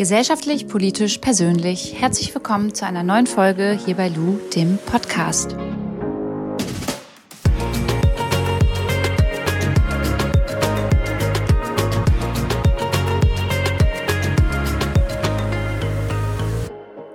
Gesellschaftlich, 0.00 0.66
politisch, 0.66 1.18
persönlich. 1.18 2.00
Herzlich 2.00 2.34
willkommen 2.34 2.74
zu 2.74 2.86
einer 2.86 3.02
neuen 3.02 3.26
Folge 3.26 3.78
hier 3.84 3.96
bei 3.96 4.08
Lou, 4.08 4.38
dem 4.54 4.78
Podcast. 4.78 5.54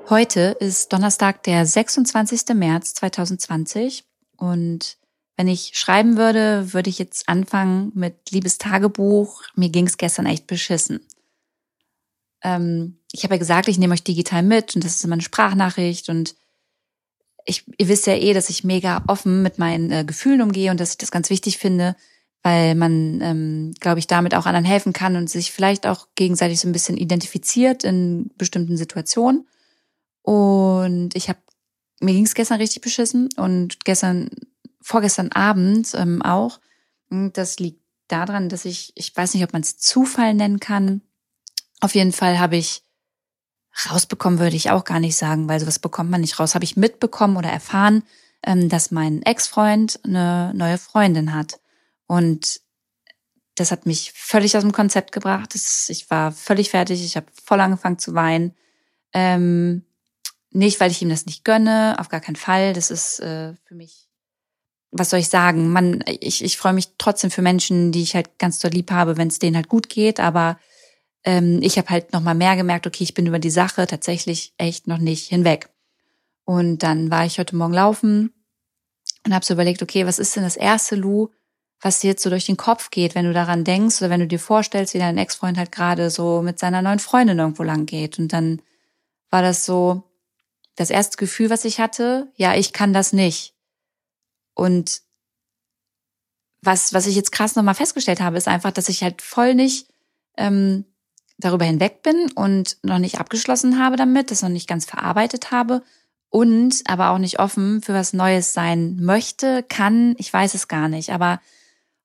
Heute 0.07 0.55
ist 0.59 0.93
Donnerstag, 0.93 1.41
der 1.41 1.65
26. 1.65 2.53
März 2.53 2.93
2020 2.93 4.03
und 4.37 4.97
wenn 5.37 5.47
ich 5.47 5.71
schreiben 5.73 6.17
würde, 6.17 6.71
würde 6.75 6.91
ich 6.91 6.99
jetzt 6.99 7.27
anfangen 7.29 7.91
mit 7.95 8.29
Liebestagebuch. 8.29 9.41
Mir 9.55 9.69
ging 9.69 9.87
es 9.87 9.97
gestern 9.97 10.27
echt 10.27 10.45
beschissen. 10.45 10.99
Ähm, 12.45 12.99
ich 13.11 13.23
habe 13.23 13.33
ja 13.33 13.39
gesagt, 13.39 13.67
ich 13.67 13.79
nehme 13.79 13.93
euch 13.93 14.03
digital 14.03 14.43
mit 14.43 14.75
und 14.75 14.85
das 14.85 14.95
ist 14.95 15.03
immer 15.03 15.13
eine 15.13 15.23
Sprachnachricht 15.23 16.09
und 16.09 16.35
ich, 17.43 17.65
ihr 17.77 17.87
wisst 17.87 18.07
ja 18.07 18.13
eh, 18.13 18.33
dass 18.33 18.49
ich 18.49 18.63
mega 18.63 19.03
offen 19.07 19.41
mit 19.41 19.57
meinen 19.57 19.91
äh, 19.91 20.03
Gefühlen 20.05 20.41
umgehe 20.41 20.71
und 20.71 20.79
dass 20.79 20.91
ich 20.91 20.97
das 20.97 21.11
ganz 21.11 21.29
wichtig 21.29 21.57
finde, 21.57 21.95
weil 22.43 22.75
man, 22.75 23.21
ähm, 23.21 23.73
glaube 23.79 23.99
ich, 23.99 24.07
damit 24.07 24.35
auch 24.35 24.45
anderen 24.45 24.65
helfen 24.65 24.93
kann 24.93 25.15
und 25.15 25.29
sich 25.29 25.51
vielleicht 25.51 25.87
auch 25.87 26.07
gegenseitig 26.15 26.59
so 26.59 26.67
ein 26.67 26.71
bisschen 26.71 26.97
identifiziert 26.97 27.83
in 27.83 28.31
bestimmten 28.37 28.77
Situationen. 28.77 29.47
Und 30.21 31.15
ich 31.15 31.29
habe, 31.29 31.39
mir 31.99 32.13
ging 32.13 32.25
es 32.25 32.35
gestern 32.35 32.59
richtig 32.59 32.81
beschissen 32.81 33.29
und 33.37 33.85
gestern, 33.85 34.29
vorgestern 34.81 35.31
Abend 35.31 35.93
ähm, 35.95 36.21
auch. 36.21 36.59
Das 37.09 37.59
liegt 37.59 37.81
daran, 38.07 38.49
dass 38.49 38.65
ich, 38.65 38.91
ich 38.95 39.15
weiß 39.15 39.33
nicht, 39.33 39.43
ob 39.43 39.53
man 39.53 39.61
es 39.63 39.77
Zufall 39.77 40.33
nennen 40.33 40.59
kann, 40.59 41.01
auf 41.85 41.95
jeden 41.95 42.11
Fall 42.11 42.39
habe 42.39 42.57
ich 42.57 42.83
rausbekommen, 43.89 44.39
würde 44.39 44.55
ich 44.55 44.71
auch 44.71 44.83
gar 44.83 44.99
nicht 44.99 45.15
sagen, 45.15 45.47
weil 45.47 45.59
sowas 45.59 45.79
bekommt 45.79 46.09
man 46.09 46.21
nicht 46.21 46.39
raus. 46.39 46.55
Habe 46.55 46.65
ich 46.65 46.77
mitbekommen 46.77 47.37
oder 47.37 47.49
erfahren, 47.49 48.03
ähm, 48.43 48.69
dass 48.69 48.91
mein 48.91 49.21
Ex-Freund 49.21 49.99
eine 50.03 50.53
neue 50.55 50.77
Freundin 50.77 51.33
hat. 51.33 51.59
Und 52.07 52.61
das 53.55 53.71
hat 53.71 53.85
mich 53.85 54.11
völlig 54.13 54.55
aus 54.57 54.63
dem 54.63 54.71
Konzept 54.71 55.11
gebracht. 55.11 55.55
ich 55.55 56.09
war 56.09 56.31
völlig 56.31 56.69
fertig. 56.69 57.03
Ich 57.03 57.15
habe 57.15 57.27
voll 57.43 57.61
angefangen 57.61 57.99
zu 57.99 58.13
weinen. 58.13 58.53
Ähm, 59.13 59.85
nicht, 60.51 60.79
weil 60.79 60.91
ich 60.91 61.01
ihm 61.01 61.09
das 61.09 61.25
nicht 61.25 61.43
gönne, 61.43 61.95
auf 61.99 62.09
gar 62.09 62.19
keinen 62.19 62.35
Fall. 62.35 62.73
Das 62.73 62.91
ist 62.91 63.19
äh, 63.19 63.53
für 63.65 63.75
mich, 63.75 64.09
was 64.91 65.09
soll 65.09 65.19
ich 65.19 65.29
sagen? 65.29 65.69
Man, 65.69 66.03
ich, 66.07 66.43
ich 66.43 66.57
freue 66.57 66.73
mich 66.73 66.89
trotzdem 66.97 67.31
für 67.31 67.41
Menschen, 67.41 67.91
die 67.91 68.03
ich 68.03 68.15
halt 68.15 68.39
ganz 68.39 68.59
doll 68.59 68.71
lieb 68.71 68.91
habe, 68.91 69.17
wenn 69.17 69.27
es 69.27 69.39
denen 69.39 69.55
halt 69.55 69.69
gut 69.69 69.89
geht. 69.89 70.19
Aber 70.19 70.57
ähm, 71.25 71.59
ich 71.61 71.77
habe 71.77 71.89
halt 71.89 72.13
noch 72.13 72.21
mal 72.21 72.35
mehr 72.35 72.55
gemerkt, 72.55 72.87
okay, 72.87 73.03
ich 73.03 73.13
bin 73.13 73.25
über 73.25 73.39
die 73.39 73.49
Sache 73.49 73.87
tatsächlich 73.87 74.53
echt 74.57 74.87
noch 74.87 74.99
nicht 74.99 75.27
hinweg. 75.27 75.69
Und 76.45 76.83
dann 76.83 77.09
war 77.09 77.25
ich 77.25 77.39
heute 77.39 77.55
Morgen 77.55 77.73
laufen 77.73 78.31
und 79.25 79.33
habe 79.33 79.43
so 79.43 79.55
überlegt, 79.55 79.81
okay, 79.81 80.05
was 80.05 80.19
ist 80.19 80.35
denn 80.35 80.43
das 80.43 80.55
erste 80.55 80.95
Lu, 80.95 81.29
was 81.81 81.99
dir 81.99 82.11
jetzt 82.11 82.23
so 82.23 82.29
durch 82.29 82.45
den 82.45 82.57
Kopf 82.57 82.91
geht, 82.91 83.15
wenn 83.15 83.25
du 83.25 83.33
daran 83.33 83.63
denkst 83.63 83.97
oder 83.97 84.11
wenn 84.11 84.19
du 84.19 84.27
dir 84.27 84.39
vorstellst, 84.39 84.93
wie 84.93 84.99
dein 84.99 85.17
Ex-Freund 85.17 85.57
halt 85.57 85.71
gerade 85.71 86.11
so 86.11 86.43
mit 86.43 86.59
seiner 86.59 86.83
neuen 86.83 86.99
Freundin 86.99 87.39
irgendwo 87.39 87.63
lang 87.63 87.87
geht. 87.87 88.19
Und 88.19 88.31
dann 88.31 88.61
war 89.31 89.41
das 89.41 89.65
so 89.65 90.03
das 90.75 90.91
erste 90.91 91.17
Gefühl, 91.17 91.49
was 91.49 91.65
ich 91.65 91.79
hatte, 91.79 92.31
ja, 92.35 92.53
ich 92.55 92.71
kann 92.71 92.93
das 92.93 93.13
nicht. 93.13 93.55
Und 94.53 95.01
was, 96.61 96.93
was 96.93 97.07
ich 97.07 97.15
jetzt 97.15 97.31
krass 97.31 97.55
nochmal 97.55 97.75
festgestellt 97.75 98.21
habe, 98.21 98.37
ist 98.37 98.47
einfach, 98.47 98.71
dass 98.71 98.89
ich 98.89 99.03
halt 99.03 99.21
voll 99.21 99.55
nicht 99.55 99.87
ähm, 100.37 100.85
darüber 101.37 101.65
hinweg 101.65 102.01
bin 102.01 102.31
und 102.31 102.77
noch 102.83 102.99
nicht 102.99 103.19
abgeschlossen 103.19 103.79
habe 103.79 103.97
damit, 103.97 104.31
das 104.31 104.41
noch 104.41 104.49
nicht 104.49 104.67
ganz 104.67 104.85
verarbeitet 104.85 105.51
habe 105.51 105.83
und 106.29 106.81
aber 106.85 107.11
auch 107.11 107.17
nicht 107.17 107.39
offen 107.39 107.81
für 107.81 107.93
was 107.93 108.13
Neues 108.13 108.53
sein 108.53 108.97
möchte, 109.01 109.63
kann, 109.63 110.15
ich 110.17 110.31
weiß 110.31 110.53
es 110.53 110.67
gar 110.67 110.87
nicht. 110.89 111.11
Aber 111.11 111.39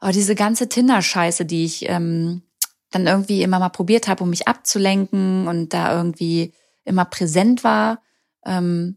oh, 0.00 0.10
diese 0.12 0.34
ganze 0.34 0.68
Tinder-Scheiße, 0.68 1.44
die 1.44 1.64
ich 1.64 1.88
ähm, 1.88 2.42
dann 2.90 3.06
irgendwie 3.06 3.42
immer 3.42 3.58
mal 3.58 3.70
probiert 3.70 4.08
habe, 4.08 4.24
um 4.24 4.30
mich 4.30 4.48
abzulenken 4.48 5.46
und 5.48 5.72
da 5.72 5.96
irgendwie 5.96 6.52
immer 6.84 7.04
präsent 7.04 7.64
war, 7.64 8.02
ähm, 8.44 8.96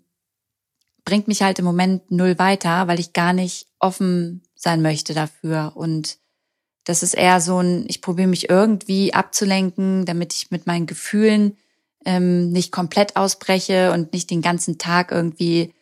bringt 1.06 1.28
mich 1.28 1.42
halt 1.42 1.60
im 1.60 1.66
Moment 1.66 2.12
null 2.12 2.40
weiter, 2.40 2.88
weil 2.88 3.00
ich 3.00 3.14
gar 3.14 3.34
nicht 3.34 3.68
offen 3.80 4.44
sein 4.56 4.82
möchte 4.82 5.14
dafür 5.14 5.74
und 5.76 6.18
das 6.86 7.04
ist 7.04 7.14
eher 7.14 7.40
so 7.40 7.60
ein, 7.60 7.86
ich 7.88 8.02
probiere 8.02 8.28
mich 8.28 8.50
irgendwie 8.50 9.14
abzulenken, 9.14 10.06
damit 10.06 10.34
ich 10.34 10.52
mit 10.52 10.68
meinen 10.68 10.86
Gefühlen 10.86 11.58
ähm, 12.06 12.52
nicht 12.52 12.72
komplett 12.72 13.16
ausbreche 13.16 13.92
und 13.94 14.14
nicht 14.14 14.30
den 14.30 14.42
ganzen 14.42 14.78
Tag 14.78 15.12
irgendwie 15.12 15.74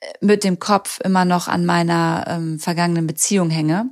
äh, 0.00 0.12
mit 0.20 0.44
dem 0.44 0.58
Kopf 0.58 1.00
immer 1.00 1.24
noch 1.24 1.48
an 1.48 1.64
meiner 1.64 2.24
ähm, 2.28 2.58
vergangenen 2.58 3.06
Beziehung 3.06 3.50
hänge. 3.50 3.88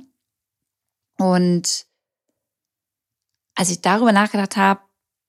Und 1.17 1.85
als 3.55 3.71
ich 3.71 3.81
darüber 3.81 4.11
nachgedacht 4.11 4.57
habe, 4.57 4.81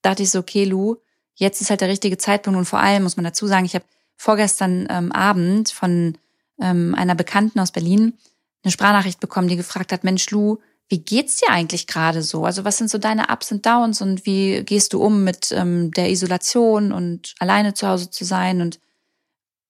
dachte 0.02 0.22
ich 0.22 0.30
so, 0.30 0.40
okay, 0.40 0.64
Lu, 0.64 0.96
jetzt 1.34 1.60
ist 1.60 1.70
halt 1.70 1.80
der 1.80 1.88
richtige 1.88 2.18
Zeitpunkt 2.18 2.58
und 2.58 2.66
vor 2.66 2.80
allem 2.80 3.02
muss 3.02 3.16
man 3.16 3.24
dazu 3.24 3.46
sagen, 3.46 3.64
ich 3.64 3.74
habe 3.74 3.84
vorgestern 4.16 4.86
ähm, 4.90 5.12
Abend 5.12 5.70
von 5.70 6.18
ähm, 6.60 6.94
einer 6.94 7.14
Bekannten 7.14 7.60
aus 7.60 7.72
Berlin 7.72 8.14
eine 8.62 8.72
Sprachnachricht 8.72 9.20
bekommen, 9.20 9.48
die 9.48 9.56
gefragt 9.56 9.92
hat, 9.92 10.04
Mensch, 10.04 10.30
Lu, 10.30 10.58
wie 10.88 10.98
geht's 10.98 11.38
dir 11.38 11.50
eigentlich 11.50 11.86
gerade 11.86 12.22
so? 12.22 12.44
Also 12.44 12.64
was 12.64 12.76
sind 12.76 12.90
so 12.90 12.98
deine 12.98 13.28
Ups 13.30 13.50
und 13.52 13.64
Downs 13.64 14.02
und 14.02 14.26
wie 14.26 14.62
gehst 14.64 14.92
du 14.92 15.02
um 15.02 15.24
mit 15.24 15.50
ähm, 15.52 15.90
der 15.92 16.10
Isolation 16.10 16.92
und 16.92 17.34
alleine 17.38 17.74
zu 17.74 17.88
Hause 17.88 18.10
zu 18.10 18.24
sein? 18.24 18.60
Und 18.60 18.80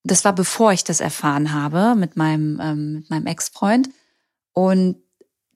das 0.03 0.25
war 0.25 0.33
bevor 0.33 0.73
ich 0.73 0.83
das 0.83 0.99
erfahren 0.99 1.53
habe 1.53 1.95
mit 1.95 2.17
meinem 2.17 2.59
ähm, 2.61 2.93
mit 2.93 3.09
meinem 3.09 3.27
Ex-Freund. 3.27 3.89
Und 4.53 4.97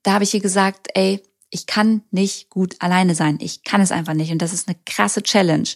da 0.02 0.14
habe 0.14 0.24
ich 0.24 0.34
ihr 0.34 0.40
gesagt, 0.40 0.88
ey, 0.94 1.22
ich 1.50 1.66
kann 1.66 2.02
nicht 2.10 2.48
gut 2.48 2.76
alleine 2.78 3.14
sein. 3.14 3.38
Ich 3.40 3.64
kann 3.64 3.80
es 3.80 3.92
einfach 3.92 4.14
nicht. 4.14 4.32
Und 4.32 4.40
das 4.40 4.52
ist 4.52 4.68
eine 4.68 4.78
krasse 4.86 5.22
Challenge. 5.22 5.68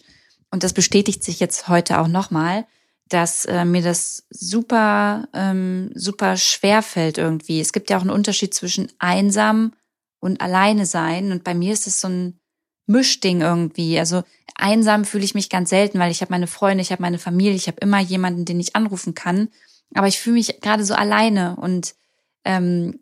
Und 0.49 0.63
das 0.63 0.73
bestätigt 0.73 1.23
sich 1.23 1.39
jetzt 1.39 1.67
heute 1.67 1.99
auch 1.99 2.07
nochmal, 2.07 2.65
dass 3.09 3.45
äh, 3.45 3.65
mir 3.65 3.81
das 3.81 4.25
super, 4.29 5.27
ähm, 5.33 5.91
super 5.93 6.37
schwer 6.37 6.81
fällt 6.81 7.17
irgendwie. 7.17 7.59
Es 7.59 7.71
gibt 7.71 7.89
ja 7.89 7.97
auch 7.97 8.01
einen 8.01 8.09
Unterschied 8.09 8.53
zwischen 8.53 8.91
einsam 8.97 9.73
und 10.19 10.41
alleine 10.41 10.85
sein. 10.85 11.31
Und 11.31 11.43
bei 11.43 11.53
mir 11.53 11.73
ist 11.73 11.85
es 11.85 12.01
so 12.01 12.07
ein 12.07 12.39
Mischding 12.87 13.41
irgendwie. 13.41 13.99
Also 13.99 14.23
einsam 14.55 15.05
fühle 15.05 15.23
ich 15.23 15.35
mich 15.35 15.49
ganz 15.49 15.69
selten, 15.69 15.99
weil 15.99 16.11
ich 16.11 16.21
habe 16.21 16.31
meine 16.31 16.47
Freunde, 16.47 16.81
ich 16.81 16.91
habe 16.91 17.01
meine 17.01 17.19
Familie, 17.19 17.55
ich 17.55 17.67
habe 17.67 17.77
immer 17.81 17.99
jemanden, 17.99 18.45
den 18.45 18.59
ich 18.59 18.75
anrufen 18.75 19.13
kann. 19.13 19.49
Aber 19.93 20.07
ich 20.07 20.19
fühle 20.19 20.35
mich 20.35 20.61
gerade 20.61 20.83
so 20.83 20.95
alleine 20.95 21.57
und 21.57 21.95
ähm, 22.43 22.99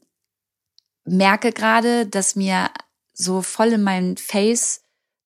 merke 1.06 1.52
gerade, 1.52 2.06
dass 2.06 2.36
mir 2.36 2.70
so 3.14 3.42
voll 3.42 3.70
in 3.70 3.84
mein 3.84 4.18
Face 4.18 4.83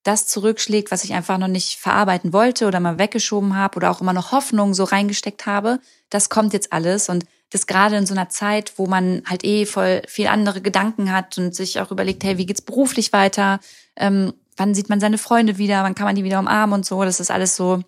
das 0.08 0.26
zurückschlägt, 0.26 0.90
was 0.92 1.04
ich 1.04 1.14
einfach 1.14 1.38
noch 1.38 1.50
nicht 1.50 1.78
verarbeiten 1.78 2.32
wollte 2.32 2.68
oder 2.68 2.80
mal 2.80 2.98
weggeschoben 2.98 3.56
habe 3.56 3.76
oder 3.76 3.92
auch 3.92 4.00
immer 4.00 4.14
noch 4.14 4.32
Hoffnung 4.32 4.74
so 4.74 4.86
reingesteckt 4.86 5.46
habe, 5.46 5.80
das 6.10 6.30
kommt 6.30 6.54
jetzt 6.54 6.72
alles 6.72 7.10
und 7.10 7.26
das 7.50 7.68
gerade 7.68 7.98
in 7.98 8.06
so 8.06 8.14
einer 8.14 8.30
Zeit, 8.30 8.74
wo 8.78 8.88
man 8.88 9.22
halt 9.26 9.44
eh 9.44 9.66
voll 9.66 10.02
viel 10.08 10.28
andere 10.28 10.62
Gedanken 10.62 11.12
hat 11.12 11.38
und 11.38 11.54
sich 11.54 11.80
auch 11.80 11.92
überlegt, 11.92 12.24
hey, 12.24 12.38
wie 12.38 12.46
geht's 12.46 12.62
beruflich 12.62 13.12
weiter? 13.12 13.60
Ähm, 13.96 14.34
wann 14.56 14.74
sieht 14.74 14.90
man 14.90 15.00
seine 15.00 15.18
Freunde 15.18 15.58
wieder? 15.58 15.84
Wann 15.84 15.96
kann 15.96 16.06
man 16.06 16.16
die 16.16 16.24
wieder 16.24 16.40
umarmen 16.40 16.76
und 16.76 16.86
so? 16.86 17.04
Das 17.04 17.20
ist 17.20 17.32
alles 17.32 17.56
so, 17.56 17.82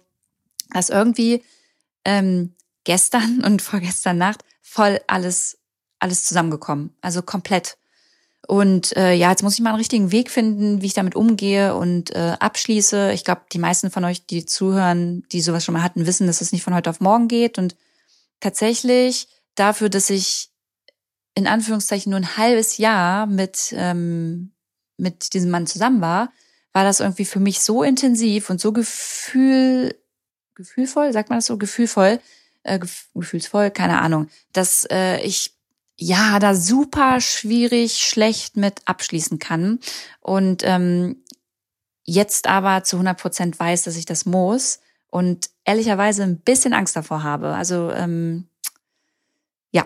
dass 0.74 0.90
irgendwie 0.90 1.44
ähm, 2.06 2.54
gestern 2.84 3.42
und 3.46 3.62
vorgestern 3.62 4.18
Nacht 4.18 4.44
voll 4.62 5.00
alles 5.08 5.58
alles 6.00 6.24
zusammengekommen, 6.24 6.96
also 7.02 7.22
komplett. 7.22 7.78
Und 8.50 8.98
äh, 8.98 9.14
ja, 9.14 9.30
jetzt 9.30 9.44
muss 9.44 9.54
ich 9.54 9.60
mal 9.60 9.70
einen 9.70 9.78
richtigen 9.78 10.12
Weg 10.12 10.32
finden, 10.32 10.82
wie 10.82 10.88
ich 10.88 10.96
damit 10.96 11.16
umgehe 11.16 11.76
und 11.76 12.10
äh, 12.16 12.36
abschließe. 12.40 13.12
Ich 13.14 13.24
glaube, 13.24 13.42
die 13.54 13.60
meisten 13.60 13.92
von 13.92 14.04
euch, 14.06 14.26
die 14.26 14.44
zuhören, 14.44 15.24
die 15.32 15.42
sowas 15.42 15.64
schon 15.64 15.74
mal 15.74 15.84
hatten, 15.84 16.08
wissen, 16.08 16.26
dass 16.26 16.42
es 16.42 16.52
nicht 16.52 16.64
von 16.64 16.74
heute 16.74 16.90
auf 16.90 17.00
morgen 17.00 17.28
geht. 17.28 17.60
Und 17.60 17.76
tatsächlich 18.40 19.28
dafür, 19.54 19.90
dass 19.90 20.10
ich 20.10 20.50
in 21.36 21.46
Anführungszeichen 21.46 22.10
nur 22.10 22.20
ein 22.20 22.38
halbes 22.38 22.80
Jahr 22.80 23.28
mit, 23.28 23.72
ähm, 23.78 24.52
mit 24.98 25.36
diesem 25.36 25.52
Mann 25.52 25.68
zusammen 25.68 26.02
war, 26.02 26.34
war 26.74 26.84
das 26.84 27.02
irgendwie 27.02 27.26
für 27.26 27.40
mich 27.40 27.60
so 27.60 27.84
intensiv 27.84 28.50
und 28.50 28.60
so 28.60 28.74
gefühl, 28.74 29.94
gefühlvoll, 30.56 31.14
sagt 31.14 31.30
man 31.30 31.38
das 31.38 31.46
so, 31.46 31.60
gefühlvoll, 31.60 32.20
äh, 32.64 32.80
gefühlsvoll, 32.80 33.70
keine 33.70 34.02
Ahnung, 34.02 34.28
dass 34.54 34.88
äh, 34.90 35.22
ich 35.22 35.59
ja 36.00 36.40
da 36.40 36.56
super 36.56 37.22
schwierig, 37.22 38.00
schlecht 38.00 38.58
mit 38.58 38.82
abschließen 38.86 39.38
kann. 39.40 39.80
Und 40.22 40.64
ähm, 40.66 41.18
jetzt 42.06 42.48
aber 42.48 42.84
zu 42.84 42.96
100 42.96 43.20
Prozent 43.20 43.60
weiß, 43.60 43.84
dass 43.84 43.98
ich 43.98 44.06
das 44.06 44.26
muss 44.26 44.80
und 45.10 45.50
ehrlicherweise 45.66 46.24
ein 46.24 46.38
bisschen 46.38 46.74
Angst 46.74 46.96
davor 46.96 47.24
habe. 47.24 47.50
Also 47.50 47.92
ähm, 47.92 48.48
ja, 49.72 49.86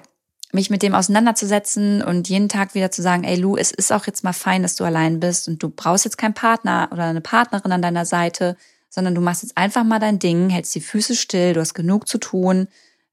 mich 0.51 0.69
mit 0.69 0.83
dem 0.83 0.93
auseinanderzusetzen 0.93 2.01
und 2.03 2.29
jeden 2.29 2.49
Tag 2.49 2.75
wieder 2.75 2.91
zu 2.91 3.01
sagen, 3.01 3.23
ey 3.23 3.35
Lu, 3.35 3.57
es 3.57 3.71
ist 3.71 3.91
auch 3.91 4.05
jetzt 4.05 4.23
mal 4.23 4.33
fein, 4.33 4.61
dass 4.61 4.75
du 4.75 4.83
allein 4.83 5.19
bist 5.19 5.47
und 5.47 5.63
du 5.63 5.69
brauchst 5.69 6.05
jetzt 6.05 6.17
keinen 6.17 6.35
Partner 6.35 6.89
oder 6.91 7.05
eine 7.05 7.21
Partnerin 7.21 7.71
an 7.71 7.81
deiner 7.81 8.05
Seite, 8.05 8.55
sondern 8.89 9.15
du 9.15 9.21
machst 9.21 9.41
jetzt 9.41 9.57
einfach 9.57 9.83
mal 9.83 9.99
dein 9.99 10.19
Ding, 10.19 10.49
hältst 10.49 10.75
die 10.75 10.81
Füße 10.81 11.15
still, 11.15 11.53
du 11.53 11.59
hast 11.59 11.73
genug 11.73 12.07
zu 12.07 12.19
tun 12.19 12.67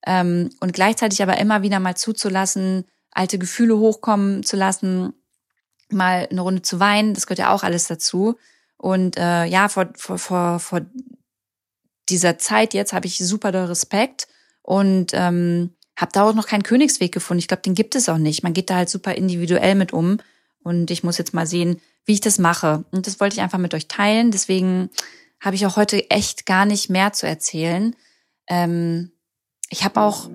ähm, 0.06 0.50
und 0.61 0.73
gleichzeitig 0.73 1.23
aber 1.23 1.38
immer 1.38 1.62
wieder 1.62 1.81
mal 1.81 1.97
zuzulassen, 1.97 2.85
alte 3.11 3.38
Gefühle 3.38 3.79
hochkommen 3.79 4.43
zu 4.43 4.56
lassen, 4.56 5.12
mal 5.91 6.29
eine 6.31 6.41
Runde 6.41 6.62
zu 6.62 6.81
weinen, 6.81 7.14
das 7.14 7.26
gehört 7.26 7.41
ja 7.41 7.52
auch 7.52 7.62
alles 7.62 7.87
dazu. 7.87 8.37
Und 8.76 9.19
äh, 9.19 9.44
ja, 9.44 9.69
vor, 9.69 9.91
vor, 9.97 10.19
vor, 10.19 10.58
vor 10.61 10.81
dieser 12.08 12.38
Zeit 12.38 12.75
jetzt 12.75 12.93
habe 12.93 13.06
ich 13.06 13.19
super 13.19 13.52
doll 13.52 13.67
Respekt 13.67 14.26
und 14.62 15.12
ähm, 15.12 15.75
habe 15.97 16.12
da 16.12 16.23
auch 16.23 16.35
noch 16.35 16.46
keinen 16.46 16.62
Königsweg 16.62 17.12
gefunden. 17.12 17.41
Ich 17.41 17.49
glaube, 17.49 17.62
den 17.62 17.75
gibt 17.75 17.94
es 17.94 18.08
auch 18.08 18.19
nicht. 18.19 18.43
Man 18.43 18.55
geht 18.55 18.70
da 18.70 18.76
halt 18.76 18.88
super 18.88 19.14
individuell 19.14 19.75
mit 19.75 19.93
um. 19.93 20.19
Und 20.62 20.91
ich 20.91 21.05
muss 21.05 21.19
jetzt 21.19 21.35
mal 21.35 21.46
sehen, 21.46 21.81
wie 22.05 22.14
ich 22.14 22.20
das 22.20 22.38
mache. 22.38 22.85
Und 22.91 23.06
das 23.06 23.20
wollte 23.20 23.35
ich 23.35 23.43
einfach 23.43 23.58
mit 23.58 23.75
euch 23.75 23.88
teilen. 23.88 24.31
Deswegen 24.31 24.91
habe 25.41 25.56
ich 25.56 25.67
auch 25.67 25.76
heute 25.76 26.11
echt 26.11 26.46
gar 26.46 26.64
nicht 26.64 26.91
mehr 26.91 27.12
zu 27.12 27.26
erzählen. 27.26 27.94
Ähm, 28.46 29.12
ich 29.70 29.84
habe 29.84 30.00
auch, 30.00 30.28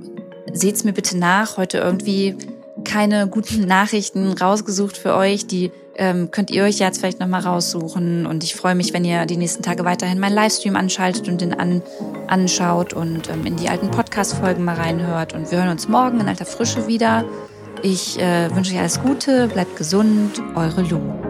seht's 0.51 0.83
mir 0.83 0.93
bitte 0.93 1.17
nach, 1.17 1.57
heute 1.57 1.77
irgendwie 1.77 2.35
keine 2.83 3.27
guten 3.27 3.61
Nachrichten 3.67 4.33
rausgesucht 4.33 4.97
für 4.97 5.13
euch. 5.13 5.45
Die 5.45 5.71
ähm, 5.97 6.31
könnt 6.31 6.49
ihr 6.49 6.63
euch 6.63 6.79
jetzt 6.79 6.99
vielleicht 6.99 7.19
nochmal 7.19 7.41
raussuchen. 7.41 8.25
Und 8.25 8.43
ich 8.43 8.55
freue 8.55 8.75
mich, 8.75 8.93
wenn 8.93 9.05
ihr 9.05 9.25
die 9.25 9.37
nächsten 9.37 9.61
Tage 9.61 9.85
weiterhin 9.85 10.19
meinen 10.19 10.35
Livestream 10.35 10.75
anschaltet 10.75 11.27
und 11.27 11.41
den 11.41 11.53
an, 11.53 11.81
anschaut 12.27 12.93
und 12.93 13.29
ähm, 13.29 13.45
in 13.45 13.57
die 13.57 13.69
alten 13.69 13.91
Podcast-Folgen 13.91 14.63
mal 14.63 14.75
reinhört. 14.75 15.33
Und 15.33 15.51
wir 15.51 15.59
hören 15.59 15.69
uns 15.69 15.87
morgen 15.87 16.19
in 16.19 16.27
alter 16.27 16.45
Frische 16.45 16.87
wieder. 16.87 17.25
Ich 17.81 18.19
äh, 18.19 18.53
wünsche 18.55 18.73
euch 18.73 18.79
alles 18.79 19.01
Gute, 19.01 19.47
bleibt 19.47 19.75
gesund, 19.75 20.41
eure 20.55 20.81
Lu. 20.81 21.25